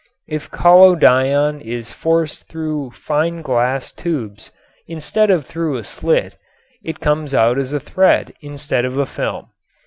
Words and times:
If 0.27 0.49
collodion 0.49 1.61
is 1.63 1.91
forced 1.91 2.47
through 2.47 2.89
fine 2.89 3.43
glass 3.43 3.91
tubes 3.91 4.49
instead 4.87 5.29
of 5.29 5.45
through 5.45 5.75
a 5.77 5.83
slit, 5.83 6.37
it 6.83 6.99
comes 6.99 7.35
out 7.35 7.59
a 7.59 7.79
thread 7.79 8.33
instead 8.41 8.83
of 8.83 8.97
a 8.97 9.05
film. 9.05 9.49